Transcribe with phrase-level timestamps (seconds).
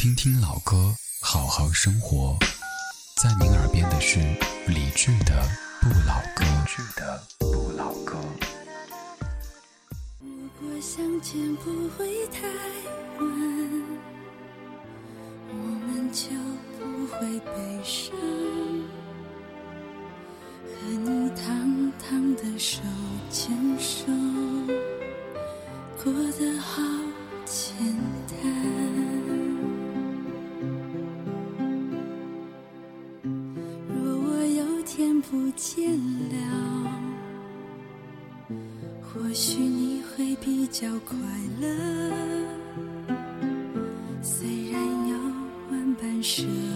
[0.00, 2.34] 听听老歌，好好生活。
[3.22, 4.18] 在您耳边的是
[4.66, 5.46] 理智的
[5.82, 6.42] 《不老歌》。
[7.38, 8.16] 不老歌。
[10.18, 12.48] 如果相见不会太
[13.18, 13.28] 晚，
[15.50, 15.54] 我
[15.86, 16.30] 们就
[16.78, 18.16] 不会悲伤。
[20.64, 22.80] 和你堂堂的手
[23.30, 24.06] 牵手，
[26.02, 26.80] 过得好
[27.44, 27.76] 简
[28.42, 28.79] 单。
[46.20, 46.69] 万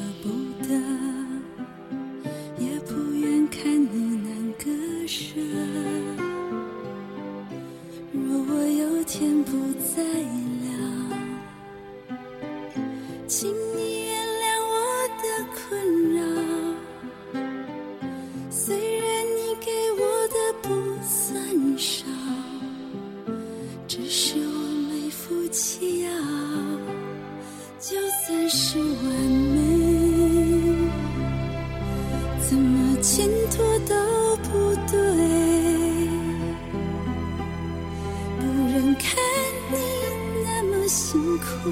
[41.38, 41.70] 苦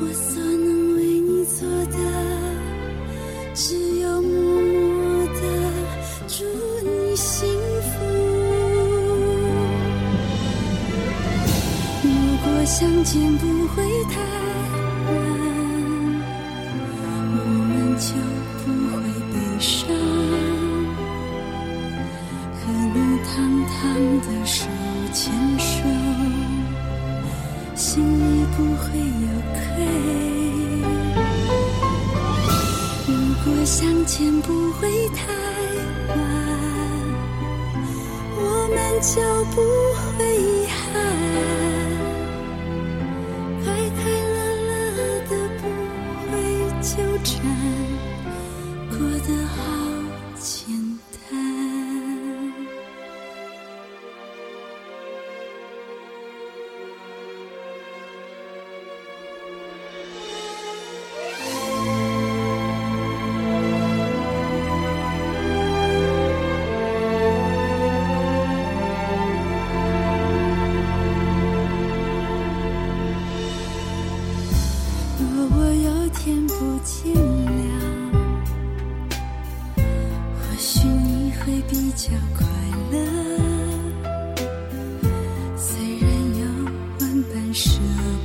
[0.00, 1.98] 我所能为你做的
[3.54, 5.40] 只有默默的
[6.26, 6.44] 祝
[6.82, 7.48] 你幸
[7.82, 7.90] 福。
[12.02, 12.08] 如
[12.44, 13.59] 果相见不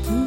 [0.03, 0.25] 不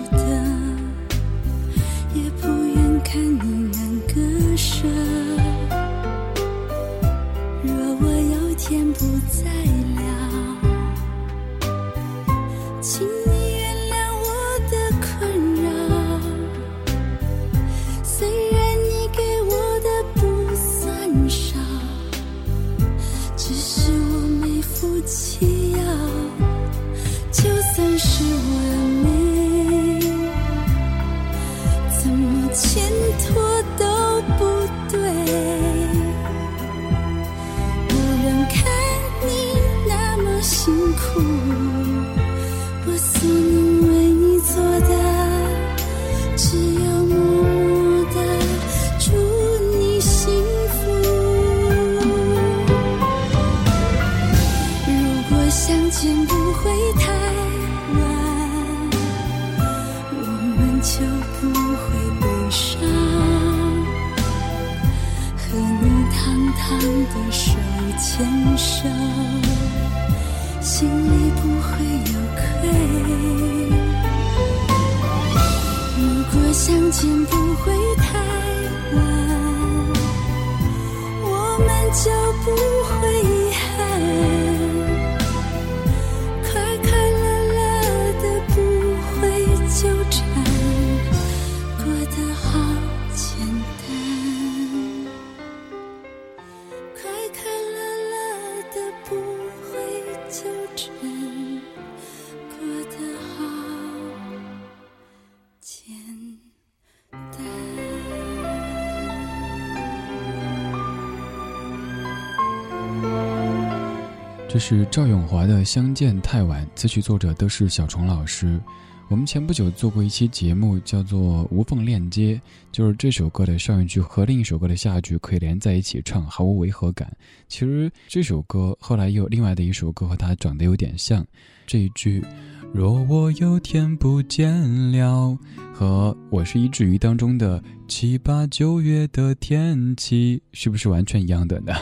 [114.59, 118.61] 是赵咏华的《相见太晚》，词曲作者都是小虫老师。
[119.09, 122.35] 我们前不久做过一期节目，叫做《无缝链接》，
[122.73, 127.11] 就是这首歌的上一句和另一首歌的下一句可以连在一起唱，毫无违和感。
[127.47, 131.25] 其实这首歌后来又有另外的一首歌和它长得有点像，
[131.67, 132.23] 这一句
[132.75, 135.39] “若我有天不见了”
[135.73, 141.73] 和我是一只鱼当中的七八九月的天气，是不是完全一样的呢？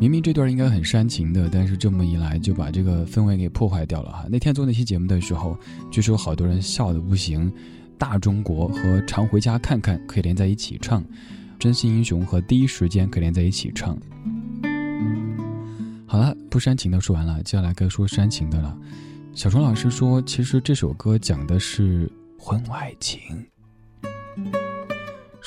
[0.00, 4.26] 明明这段应该很煽情的，但是这么一来就把这个氛围给破坏掉了哈。
[4.30, 5.58] 那天做那期节目的时候，
[5.90, 7.52] 据说好多人笑的不行。
[7.98, 11.04] 大中国和常回家看看可以连在一起唱，
[11.58, 13.98] 真心英雄和第一时间可以连在一起唱。
[16.06, 18.78] 好了，不煽情的说完了，接下来该说煽情的了。
[19.34, 22.08] 小虫老师说，其实这首歌讲的是
[22.38, 23.20] 婚外情。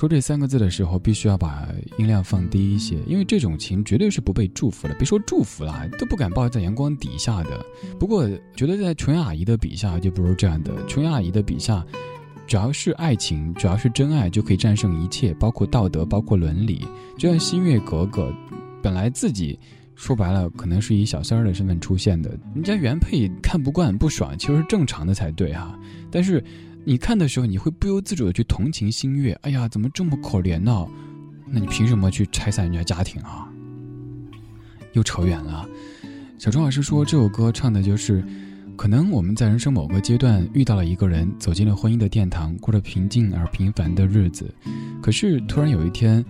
[0.02, 1.68] 说这三个字的时候，必须要把
[2.00, 4.96] 音量放低一些，因为这种情绝对是不被祝福的。
[4.96, 7.64] 别说祝福了，都不敢抱在阳光底下的。
[8.00, 10.74] 不过，觉得在琼瑶阿姨的笔下就不如这样的。
[10.88, 11.86] 琼瑶阿姨的笔下，
[12.48, 16.84] 只要是爱情，只要是真爱，就可以战胜一切，包括道德，包括伦理。
[17.16, 18.34] 就像新月格格，
[18.82, 19.60] 本来自己
[19.94, 25.78] 说白了，可能是以小三儿的身份出现的，人家原配看不惯不爽，其实是正常的才对哈。
[26.10, 26.44] 但是。
[26.84, 29.38] 你看的时候，你会不由自主的去同情新月。
[29.44, 30.88] 哎呀，怎么这么可怜呢？
[31.48, 33.48] 那你凭什么去拆散人家家庭啊？
[34.94, 35.68] 又扯远了。
[36.40, 38.24] 小钟老师说，这首歌唱的就是，
[38.76, 44.52] 可能我们在人生某个阶段遇到了一个人，走进了婚姻的殿堂，过着平静而平凡的日子。
[45.04, 46.26] 可是突然有一天，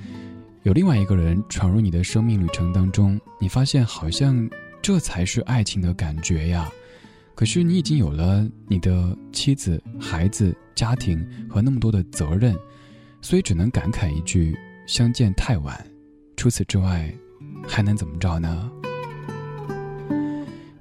[0.64, 4.50] 有另外一个人闯入你的生命旅程当中，你发现好像
[4.82, 6.70] 这才是爱情的感觉呀。
[7.36, 12.56] 可是你已经有了你的妻子、孩子、家庭和那么多的责任，
[13.22, 14.56] 所以只能感慨一句：
[14.86, 15.84] 相见太晚。
[16.38, 17.12] 除此之外，
[17.68, 18.72] 还能怎么着呢？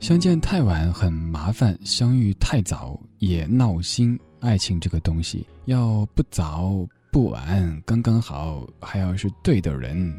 [0.01, 4.19] 相见太晚很麻烦，相遇太早也闹心。
[4.41, 10.19] 爱情这个东西，要不早不晚，刚刚好，还要是对的人，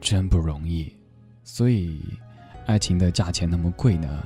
[0.00, 0.92] 真不容易。
[1.44, 2.00] 所以，
[2.66, 4.24] 爱情的价钱那么贵呢？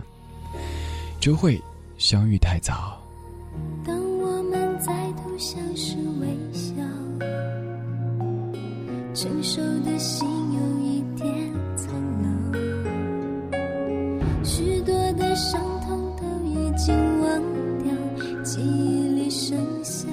[1.25, 1.59] 就会
[1.97, 3.01] 相遇太早。
[3.83, 6.75] 当我们再度相视微笑，
[9.15, 11.27] 成熟的心有一点
[11.79, 12.29] 苍老，
[14.45, 17.43] 许多的伤痛都已经忘
[17.83, 17.95] 掉，
[18.43, 20.07] 记忆里剩下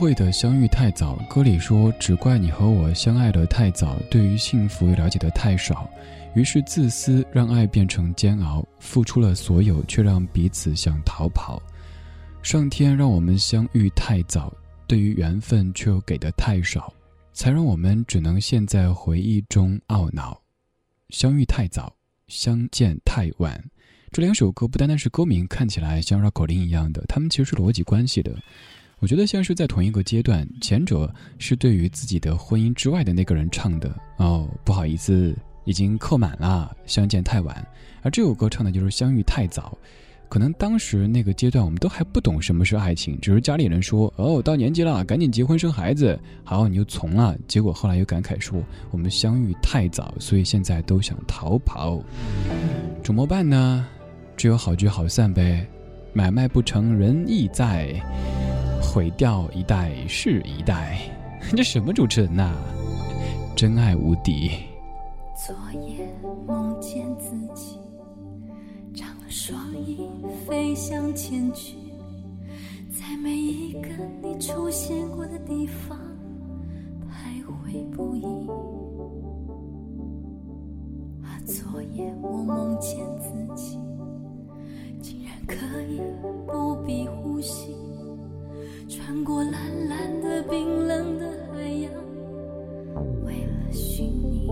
[0.00, 5.90] 会的《相遇太早》歌里说：“只怪你和我相爱的太早，对于幸福了解的太少，
[6.34, 11.62] 于是自私让爱变成煎熬，付出了所有，却让彼此想逃跑。
[12.42, 14.50] 上天让我们相遇太早，
[14.86, 16.90] 对于缘分却又给的太少，
[17.34, 20.40] 才让我们只能陷在回忆中懊恼。
[21.10, 21.94] 相遇太早，
[22.26, 23.62] 相见太晚。
[24.12, 28.34] 这两首歌不单单是歌名看起来像绕口令一样的，它们其实是逻辑关系的。”
[29.00, 37.66] 我觉得像是在同一个阶段，前者是对于自己的婚姻之外的那个人唱的哦，不好意思，已经扣满了，相见太晚。
[38.02, 39.76] 而这首歌唱的就是相遇太早，
[40.28, 47.34] 可能当时那个阶段我们都还不懂什么是爱情，只是家里人说哦，到年纪了，赶紧结婚生孩子，好你就从了。
[47.48, 52.02] 结果后来又感慨说我们相遇太早，所以现在都想逃跑，
[53.02, 53.86] 怎么办呢？
[54.36, 55.66] 只有好聚好散呗，
[56.12, 57.98] 买卖不成仁义在。
[58.92, 60.98] 毁掉一代是一代，
[61.56, 62.52] 这什么主持人呐？
[63.54, 64.50] 真爱无敌。
[65.36, 65.54] 昨
[65.86, 66.12] 夜
[66.44, 67.78] 梦见自己
[68.92, 70.00] 长了双翼
[70.44, 71.76] 飞向前去，
[72.90, 73.88] 在每一个
[74.20, 75.96] 你出现过的地方
[77.08, 78.24] 徘徊不已。
[81.24, 83.78] 啊，昨夜我梦见自己
[85.00, 86.00] 竟然可以
[86.44, 87.76] 不必呼吸。
[88.90, 89.52] 穿过蓝
[89.88, 91.92] 蓝的冰冷的海洋，
[93.24, 94.48] 为了寻你，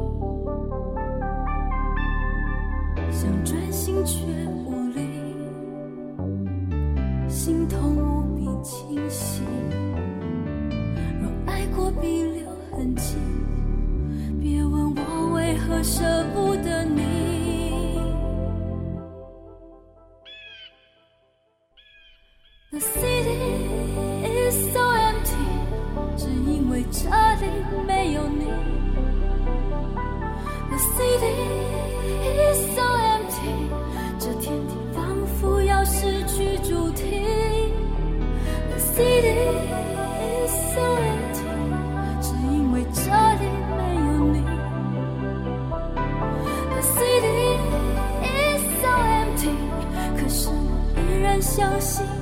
[3.10, 4.22] 想专心却
[51.58, 52.17] 相信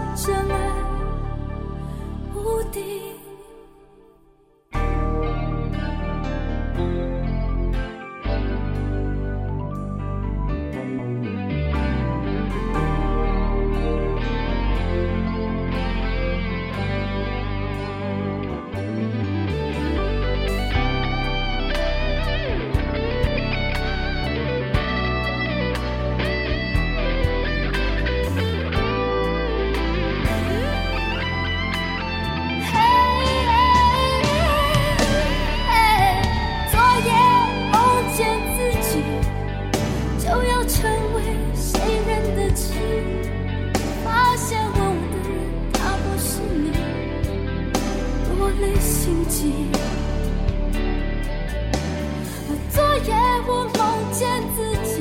[52.70, 53.10] 昨夜
[53.46, 53.80] 我梦
[54.12, 54.20] 见
[54.54, 54.94] 自己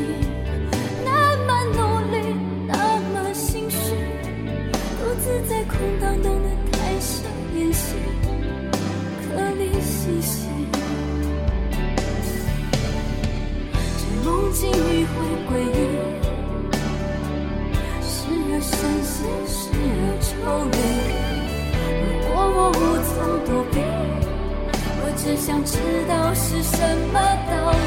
[1.04, 1.10] 那
[1.46, 1.78] 么努
[2.12, 2.16] 力，
[2.68, 2.74] 那
[3.12, 3.76] 么心虚，
[4.98, 7.12] 独自在空荡荡的台上
[7.56, 7.96] 演戏，
[9.22, 10.34] 可怜兮兮。
[13.98, 14.74] 这梦境迂
[15.12, 15.14] 回
[15.50, 15.78] 诡异，
[18.02, 18.14] 时
[18.52, 18.74] 而伤
[19.04, 19.14] 心，
[19.48, 20.30] 时而抽
[20.72, 20.78] 离。
[22.02, 22.74] 如果我无
[23.04, 23.14] 从
[23.46, 23.76] 躲避。
[25.26, 26.78] 只想知道是什
[27.12, 27.78] 么道理。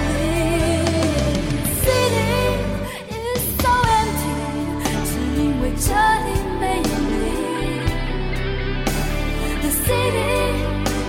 [1.84, 2.34] City
[3.12, 4.26] is so empty，
[5.06, 5.86] 只因为这
[6.24, 6.28] 里
[6.58, 7.14] 没有你。
[9.62, 10.34] The city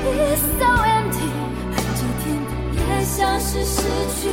[0.05, 1.33] is so empty，
[1.95, 2.23] 这天
[2.77, 3.81] 也像是失
[4.21, 4.29] 去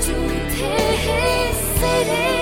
[0.00, 0.06] 主
[0.50, 0.58] 题。
[1.78, 2.39] City。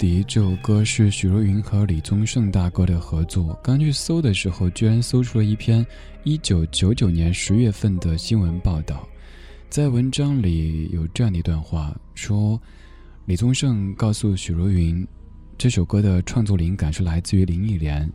[0.00, 3.52] 真爱无敌》这首歌是许茹芸和李宗盛大哥的合作。
[3.62, 5.86] 刚去搜的时候，居然搜出了一篇
[6.24, 9.06] 1999年10月份的新闻报道。
[9.68, 12.58] 在文章里有这样的一段话，说
[13.26, 15.06] 李宗盛告诉许茹芸，
[15.58, 18.10] 这首歌的创作灵感是来自于林忆莲。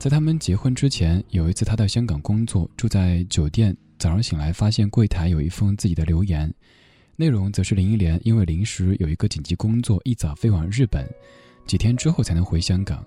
[0.00, 6.52] 在他们结婚之前，有一次他到香港工作，住在酒店，早上醒来发现柜台有一封自己的留言。
[7.14, 11.06] 内容则是林忆莲因为临时有一个紧急工作，一早飞往日本，
[11.66, 13.04] 几天之后才能回香港。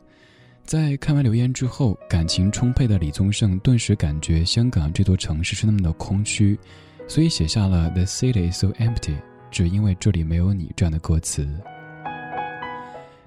[0.63, 6.57] 在看完留言之后，感情充沛的李宗盛顿时感觉香港这座城市是那么的空虚，
[7.07, 9.15] 所以写下了《The City is So Empty》，
[9.51, 11.47] 只因为这里没有你这样的歌词。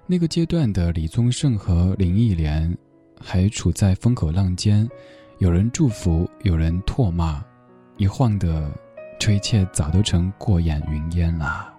[0.06, 2.76] 那个阶段的李宗盛和林忆莲
[3.20, 4.88] 还处在风口浪尖，
[5.38, 7.44] 有人祝福，有人唾骂，
[7.96, 8.72] 一晃的。
[9.18, 11.74] 这一切早都成过眼云烟了。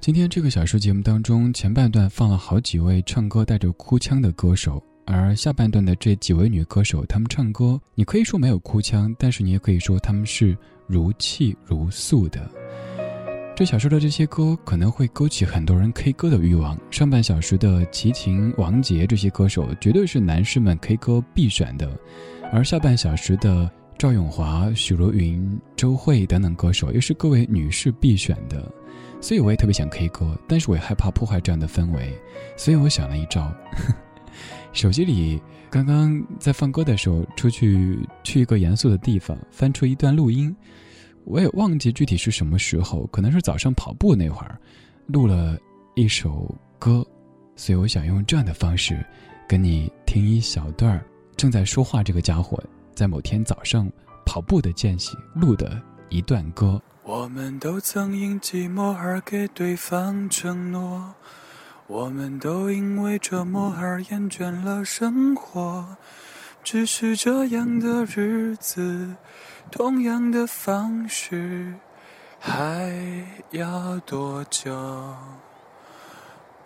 [0.00, 12.50] 今天这个小说节目当中，前半段放了好几位唱歌带着哭腔的歌手，而下半段的这几位女歌手，她们唱歌，你可以说没有哭腔，但是你也可以说她们是如泣如诉的。
[13.58, 16.78] 这小说的这些歌可能会勾起很多人 K 歌的欲望。
[16.92, 21.90] 上半小时的齐秦、王杰这些歌手绝对是男士们 K 歌必选的，
[22.52, 23.68] 而下半小时的
[23.98, 28.64] 赵咏华、许茹芸、周蕙等等歌手又是各位女士必选的。
[29.20, 32.16] 所以我也特别想 K 歌，但是我也害怕破坏这样的氛围，
[32.56, 33.52] 所以我想了一招，
[34.72, 40.54] 手机里刚刚在放歌的时候，出去去一个严肃的地方，翻出一段录音。
[41.28, 44.58] 我也忘记具体是什么时候，可能是早上跑步那会儿，
[45.06, 45.58] 录了
[45.94, 47.06] 一首歌，
[47.54, 49.04] 所以我想用这样的方式，
[49.46, 51.04] 跟你听一小段儿
[51.36, 52.58] 正在说话这个家伙
[52.94, 53.86] 在某天早上
[54.24, 56.80] 跑步的间隙录的一段歌。
[57.02, 61.12] 我们都曾因寂寞而给对方承诺，
[61.88, 65.86] 我们都因为折磨而厌倦了生活，
[66.70, 69.16] 只是这样的日子。
[69.70, 71.72] 同样的方式
[72.38, 72.92] 还
[73.52, 75.16] 要多久？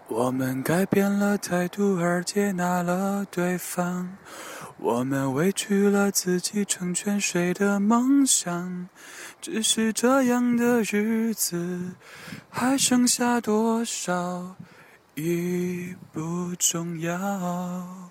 [0.08, 4.16] 我们改变了态度而接纳了对方，
[4.78, 8.88] 我们委屈了自己成全谁的梦想？
[9.40, 11.92] 只是这样的日子
[12.50, 14.56] 还剩下多少
[15.14, 18.10] 已不重要。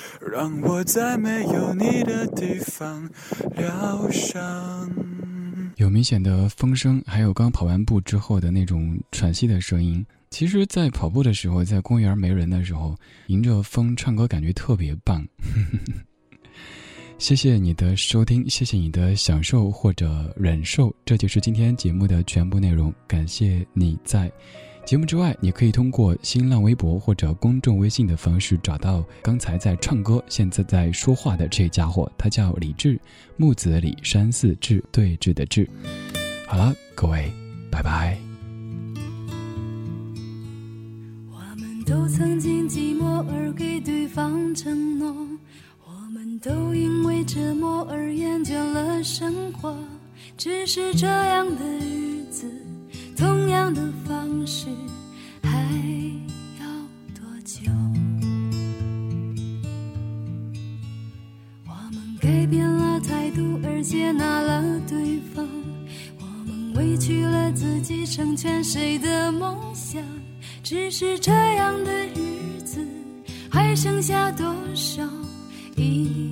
[0.31, 3.05] 让我在没有你的地方
[3.57, 4.89] 疗伤。
[5.75, 10.05] 有明显的风声，还有刚跑完步之后的那种喘息的声音。
[10.29, 12.95] 其实，在跑步的时候，在公园没人的时候，
[13.27, 15.21] 迎着风唱歌，感觉特别棒。
[17.19, 22.93] 谢谢你的收听，谢谢你的享受或者忍受，这就是今天节目的全部内容。
[23.05, 24.31] 感谢你在。
[24.91, 32.99] 节目之外，你可以通过新浪微博或者公众微信的方式找到刚才在唱歌、现在在说话的这家伙，他叫李志，
[33.37, 35.65] 木子李山寺志对峙的志。
[36.45, 37.31] 好了，各位，
[37.71, 38.17] 拜拜。
[41.29, 45.07] 我们都曾经寂寞而给对方承诺，
[45.85, 49.73] 我们都因为折磨而厌倦了生活，
[50.35, 52.51] 只是这样的日子。
[53.15, 54.67] 同样的方式
[55.43, 55.49] 还
[56.59, 56.65] 要
[57.13, 57.71] 多久？
[61.67, 65.47] 我们改变了态度而接纳了对方，
[66.19, 70.01] 我们委屈了自己成全谁的梦想？
[70.63, 72.85] 只是这样的日子
[73.49, 75.03] 还剩下多少？
[75.75, 76.31] 已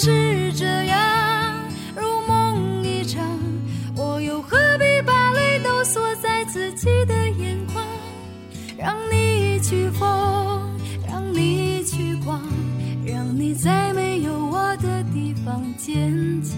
[0.00, 1.52] 是这样，
[1.96, 3.20] 如梦一场，
[3.96, 7.84] 我又何必把泪都锁在自己的眼眶？
[8.78, 10.70] 让你去疯，
[11.04, 12.40] 让你去狂，
[13.04, 16.57] 让你在没有我的地方坚强。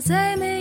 [0.00, 0.16] 强。
[0.16, 0.59] 让我在没有你。